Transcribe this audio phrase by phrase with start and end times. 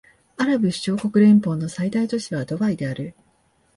[0.37, 3.13] アラブ首長国連邦の最大都市はドバイである